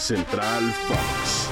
Central 0.00 0.72
Fox. 0.88 1.50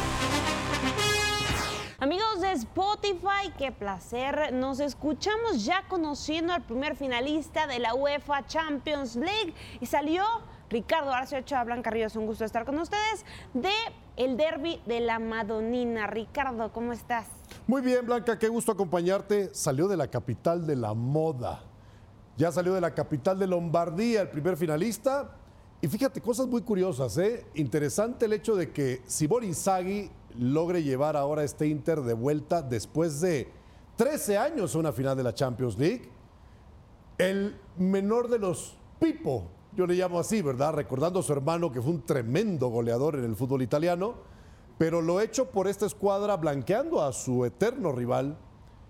Amigos 1.98 2.41
de 2.41 2.53
Spotify, 2.53 3.53
qué 3.59 3.73
placer. 3.73 4.55
Nos 4.55 4.81
escuchamos 4.81 5.67
ya 5.67 5.87
conociendo 5.87 6.55
al 6.55 6.63
primer 6.63 6.97
finalista 6.97 7.67
de 7.67 7.79
la 7.79 7.95
UEFA 7.95 8.46
Champions 8.46 9.16
League 9.16 9.53
y 9.82 9.87
salió 9.87 10.24
Ricardo 10.71 11.12
Arce 11.12 11.37
Ochoa 11.37 11.62
Blanca 11.64 11.90
Ríos. 11.90 12.16
Un 12.16 12.24
gusto 12.24 12.46
estar 12.46 12.64
con 12.64 12.79
ustedes 12.79 13.26
de 13.53 13.72
el 14.16 14.38
derby 14.38 14.80
de 14.86 15.00
la 15.00 15.18
Madonina. 15.18 16.06
Ricardo, 16.06 16.72
¿cómo 16.72 16.94
estás? 16.94 17.26
Muy 17.66 17.82
bien, 17.82 18.06
Blanca, 18.06 18.38
qué 18.38 18.48
gusto 18.48 18.72
acompañarte. 18.72 19.54
Salió 19.54 19.88
de 19.88 19.98
la 19.98 20.08
capital 20.08 20.66
de 20.66 20.76
la 20.76 20.94
moda. 20.94 21.64
Ya 22.38 22.50
salió 22.50 22.72
de 22.72 22.80
la 22.80 22.94
capital 22.94 23.38
de 23.38 23.46
Lombardía 23.46 24.22
el 24.22 24.30
primer 24.30 24.56
finalista. 24.56 25.34
Y 25.80 25.86
fíjate, 25.86 26.20
cosas 26.20 26.48
muy 26.48 26.62
curiosas, 26.62 27.16
¿eh? 27.18 27.46
Interesante 27.54 28.26
el 28.26 28.32
hecho 28.32 28.56
de 28.56 28.72
que 28.72 29.00
Simón 29.06 29.44
Inzaghi 29.44 30.11
logre 30.36 30.82
llevar 30.82 31.16
ahora 31.16 31.44
este 31.44 31.68
Inter 31.68 32.03
de 32.03 32.15
vuelta 32.15 32.62
después 32.62 33.20
de 33.20 33.48
13 33.95 34.39
años 34.39 34.75
a 34.75 34.79
una 34.79 34.91
final 34.91 35.17
de 35.17 35.23
la 35.23 35.34
Champions 35.34 35.79
League. 35.79 36.11
El 37.17 37.56
menor 37.77 38.29
de 38.29 38.41
los 38.41 38.77
Pipo, 38.98 39.45
yo 39.77 39.87
le 39.87 39.95
llamo 39.95 40.19
así, 40.19 40.43
¿verdad? 40.43 40.75
Recordando 40.75 41.20
a 41.20 41.23
su 41.23 41.33
hermano 41.33 41.70
que 41.70 41.81
fue 41.81 41.92
un 41.92 42.05
tremendo 42.05 42.67
goleador 42.69 43.15
en 43.15 43.25
el 43.25 43.37
fútbol 43.37 43.62
italiano, 43.62 44.15
pero 44.79 45.01
lo 45.01 45.20
hecho 45.20 45.51
por 45.51 45.69
esta 45.69 45.87
escuadra 45.87 46.37
blanqueando 46.37 47.01
a 47.01 47.12
su 47.12 47.45
eterno 47.45 47.92
rival 47.92 48.37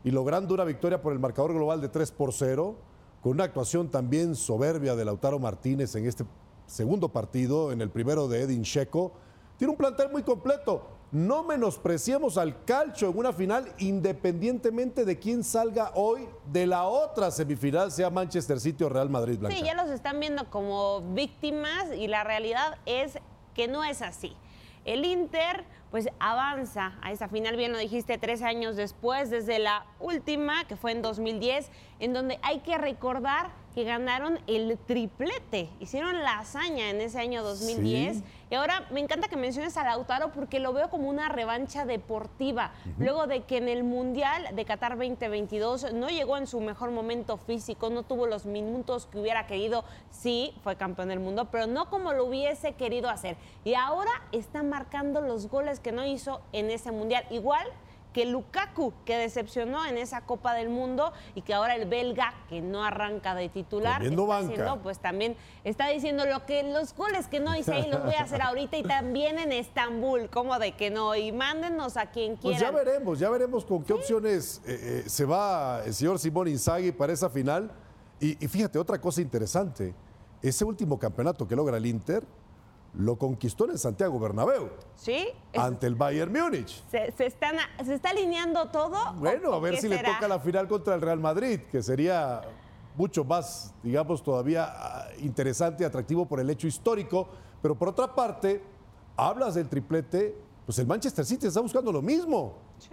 y 0.04 0.10
logrando 0.10 0.54
una 0.54 0.64
victoria 0.64 1.02
por 1.02 1.12
el 1.12 1.18
marcador 1.18 1.52
global 1.52 1.82
de 1.82 1.90
3 1.90 2.12
por 2.12 2.32
0, 2.32 2.76
con 3.20 3.32
una 3.32 3.44
actuación 3.44 3.90
también 3.90 4.34
soberbia 4.34 4.96
de 4.96 5.04
Lautaro 5.04 5.38
Martínez 5.38 5.94
en 5.94 6.06
este 6.06 6.24
segundo 6.68 7.08
partido, 7.08 7.72
en 7.72 7.80
el 7.80 7.90
primero 7.90 8.28
de 8.28 8.42
Edin 8.42 8.62
Checo. 8.62 9.12
Tiene 9.56 9.72
un 9.72 9.76
plantel 9.76 10.10
muy 10.12 10.22
completo 10.22 10.98
no 11.10 11.42
menospreciemos 11.42 12.36
al 12.36 12.64
calcio 12.64 13.08
en 13.08 13.18
una 13.18 13.32
final 13.32 13.72
independientemente 13.78 15.04
de 15.04 15.18
quién 15.18 15.42
salga 15.42 15.92
hoy 15.94 16.28
de 16.52 16.66
la 16.66 16.84
otra 16.84 17.30
semifinal, 17.30 17.90
sea 17.90 18.10
Manchester 18.10 18.60
City 18.60 18.84
o 18.84 18.88
Real 18.88 19.08
Madrid. 19.08 19.38
Sí, 19.48 19.62
ya 19.64 19.74
los 19.74 19.88
están 19.88 20.20
viendo 20.20 20.50
como 20.50 21.00
víctimas 21.14 21.86
y 21.96 22.08
la 22.08 22.24
realidad 22.24 22.76
es 22.84 23.18
que 23.54 23.68
no 23.68 23.84
es 23.84 24.02
así. 24.02 24.36
El 24.84 25.04
Inter 25.04 25.64
pues 25.90 26.08
avanza 26.18 26.98
a 27.00 27.12
esa 27.12 27.28
final, 27.28 27.56
bien 27.56 27.72
lo 27.72 27.78
dijiste, 27.78 28.18
tres 28.18 28.42
años 28.42 28.76
después, 28.76 29.30
desde 29.30 29.58
la 29.58 29.86
última, 30.00 30.66
que 30.66 30.76
fue 30.76 30.92
en 30.92 31.00
2010, 31.00 31.70
en 32.00 32.12
donde 32.12 32.38
hay 32.42 32.60
que 32.60 32.76
recordar 32.76 33.50
que 33.74 33.84
ganaron 33.84 34.38
el 34.46 34.78
triplete, 34.78 35.70
hicieron 35.80 36.22
la 36.22 36.40
hazaña 36.40 36.90
en 36.90 37.00
ese 37.00 37.18
año 37.18 37.42
2010. 37.42 38.22
Y 38.50 38.54
ahora 38.54 38.86
me 38.90 39.00
encanta 39.00 39.28
que 39.28 39.36
menciones 39.36 39.76
a 39.76 39.84
Lautaro 39.84 40.32
porque 40.32 40.58
lo 40.58 40.72
veo 40.72 40.88
como 40.88 41.08
una 41.08 41.28
revancha 41.28 41.84
deportiva. 41.84 42.72
Luego 42.98 43.26
de 43.26 43.42
que 43.42 43.58
en 43.58 43.68
el 43.68 43.84
Mundial 43.84 44.48
de 44.54 44.64
Qatar 44.64 44.96
2022 44.96 45.92
no 45.92 46.08
llegó 46.08 46.36
en 46.36 46.46
su 46.46 46.60
mejor 46.60 46.90
momento 46.90 47.36
físico, 47.36 47.90
no 47.90 48.04
tuvo 48.04 48.26
los 48.26 48.46
minutos 48.46 49.06
que 49.06 49.20
hubiera 49.20 49.46
querido, 49.46 49.84
sí, 50.10 50.54
fue 50.62 50.76
campeón 50.76 51.08
del 51.08 51.20
mundo, 51.20 51.48
pero 51.50 51.66
no 51.66 51.90
como 51.90 52.12
lo 52.12 52.24
hubiese 52.24 52.72
querido 52.72 53.10
hacer. 53.10 53.36
Y 53.64 53.74
ahora 53.74 54.10
está 54.32 54.62
marcando 54.62 55.20
los 55.20 55.48
goles 55.48 55.78
que 55.80 55.92
no 55.92 56.06
hizo 56.06 56.40
en 56.52 56.70
ese 56.70 56.90
Mundial. 56.90 57.24
Igual 57.30 57.66
que 58.18 58.26
Lukaku, 58.26 58.92
que 59.04 59.16
decepcionó 59.16 59.86
en 59.86 59.96
esa 59.96 60.22
Copa 60.22 60.52
del 60.52 60.70
Mundo 60.70 61.12
y 61.36 61.42
que 61.42 61.54
ahora 61.54 61.76
el 61.76 61.88
belga, 61.88 62.34
que 62.48 62.60
no 62.60 62.82
arranca 62.82 63.36
de 63.36 63.48
titular, 63.48 64.02
está 64.02 64.76
pues 64.82 64.98
también 64.98 65.36
está 65.62 65.86
diciendo 65.86 66.26
lo 66.26 66.44
que 66.44 66.64
los 66.64 66.96
goles 66.96 67.28
que 67.28 67.38
no 67.38 67.54
hice 67.54 67.74
ahí 67.74 67.88
los 67.88 68.04
voy 68.04 68.14
a 68.14 68.24
hacer 68.24 68.42
ahorita 68.42 68.76
y 68.76 68.82
también 68.82 69.38
en 69.38 69.52
Estambul, 69.52 70.28
como 70.30 70.58
de 70.58 70.72
que 70.72 70.90
no, 70.90 71.14
y 71.14 71.30
mándenos 71.30 71.96
a 71.96 72.06
quien 72.06 72.34
quiera. 72.34 72.58
Pues 72.58 72.60
ya 72.60 72.70
veremos, 72.72 73.18
ya 73.20 73.30
veremos 73.30 73.64
con 73.64 73.84
qué 73.84 73.92
opciones 73.92 74.62
eh, 74.66 75.02
eh, 75.06 75.08
se 75.08 75.24
va 75.24 75.84
el 75.86 75.94
señor 75.94 76.18
Simón 76.18 76.48
Inzaghi 76.48 76.90
para 76.90 77.12
esa 77.12 77.30
final. 77.30 77.70
Y, 78.18 78.44
y 78.44 78.48
fíjate, 78.48 78.80
otra 78.80 79.00
cosa 79.00 79.20
interesante, 79.20 79.94
ese 80.42 80.64
último 80.64 80.98
campeonato 80.98 81.46
que 81.46 81.54
logra 81.54 81.76
el 81.76 81.86
Inter, 81.86 82.26
lo 82.94 83.16
conquistó 83.16 83.64
en 83.66 83.72
el 83.72 83.78
Santiago 83.78 84.18
Bernabéu. 84.18 84.70
Sí. 84.96 85.28
Ante 85.54 85.86
el 85.86 85.94
Bayern 85.94 86.32
Múnich. 86.32 86.82
Se, 86.90 87.12
están, 87.18 87.56
se 87.84 87.94
está 87.94 88.10
alineando 88.10 88.68
todo. 88.70 89.12
Bueno, 89.14 89.52
a 89.52 89.60
ver 89.60 89.76
si 89.76 89.88
le 89.88 89.98
toca 89.98 90.26
la 90.26 90.40
final 90.40 90.66
contra 90.68 90.94
el 90.94 91.00
Real 91.00 91.20
Madrid, 91.20 91.60
que 91.70 91.82
sería 91.82 92.42
mucho 92.96 93.24
más, 93.24 93.72
digamos, 93.82 94.22
todavía 94.22 94.72
ah, 94.74 95.08
interesante 95.20 95.84
y 95.84 95.86
atractivo 95.86 96.26
por 96.26 96.40
el 96.40 96.50
hecho 96.50 96.66
histórico. 96.66 97.28
Pero 97.62 97.76
por 97.76 97.88
otra 97.88 98.14
parte, 98.14 98.62
hablas 99.16 99.54
del 99.54 99.68
triplete, 99.68 100.36
pues 100.66 100.78
el 100.78 100.86
Manchester 100.86 101.24
City 101.24 101.46
está 101.46 101.60
buscando 101.60 101.92
lo 101.92 102.02
mismo. 102.02 102.54
Sí. 102.78 102.90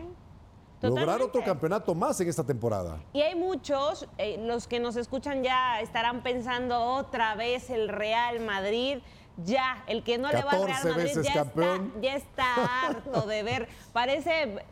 Lograr 0.82 1.22
otro 1.22 1.44
campeonato 1.44 1.96
más 1.96 2.20
en 2.22 2.30
esta 2.30 2.44
temporada. 2.44 3.02
Y 3.14 3.22
hay 3.22 3.34
muchos, 3.34 4.08
eh, 4.18 4.38
los 4.40 4.68
que 4.68 4.80
nos 4.80 4.96
escuchan 4.96 5.42
ya 5.42 5.80
estarán 5.82 6.22
pensando 6.22 6.80
otra 6.80 7.34
vez 7.36 7.70
el 7.70 7.90
Real 7.90 8.40
Madrid 8.42 9.00
ya, 9.38 9.84
el 9.88 10.04
que 10.04 10.18
no 10.18 10.32
le 10.32 10.44
va 10.44 10.52
a 10.52 10.66
Real 10.66 10.90
Madrid 10.90 11.22
ya 11.22 11.42
está, 11.42 11.82
ya 12.02 12.16
está 12.16 12.86
harto 12.88 13.22
de 13.28 13.44
ver. 13.44 13.68
Parece 13.92 14.64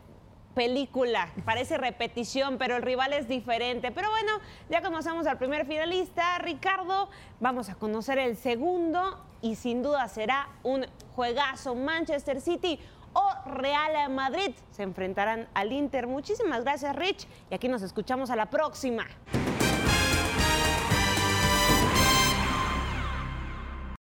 película, 0.53 1.29
parece 1.45 1.77
repetición, 1.77 2.57
pero 2.57 2.75
el 2.75 2.83
rival 2.83 3.13
es 3.13 3.27
diferente. 3.27 3.91
Pero 3.91 4.09
bueno, 4.09 4.39
ya 4.69 4.81
conocemos 4.81 5.27
al 5.27 5.37
primer 5.37 5.65
finalista, 5.65 6.37
Ricardo. 6.39 7.09
Vamos 7.39 7.69
a 7.69 7.75
conocer 7.75 8.19
el 8.19 8.37
segundo 8.37 9.23
y 9.41 9.55
sin 9.55 9.81
duda 9.81 10.07
será 10.07 10.49
un 10.63 10.85
juegazo. 11.15 11.75
Manchester 11.75 12.39
City 12.39 12.79
o 13.13 13.29
Real 13.45 14.09
Madrid 14.11 14.55
se 14.71 14.83
enfrentarán 14.83 15.47
al 15.53 15.71
Inter. 15.71 16.07
Muchísimas 16.07 16.63
gracias, 16.63 16.95
Rich. 16.95 17.27
Y 17.49 17.55
aquí 17.55 17.67
nos 17.67 17.81
escuchamos 17.81 18.29
a 18.29 18.35
la 18.35 18.49
próxima. 18.49 19.05